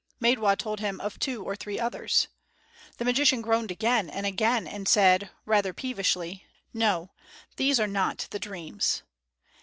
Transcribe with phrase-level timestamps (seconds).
[0.19, 2.27] Maidwa told him of two or three others.
[2.97, 6.43] The magician groaned again and again and said, rather peevishly,
[6.73, 7.11] "No,
[7.57, 9.03] these are not the dreams."